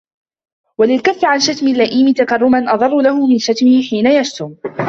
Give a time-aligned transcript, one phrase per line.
[0.77, 4.55] وَلَلْكَفُّ عَنْ شَتْمِ اللَّئِيمِ تَكَرُّمًا أَضَرُّ لَهُ مِنْ شَتْمِهِ حِينَ يَشْتُمُ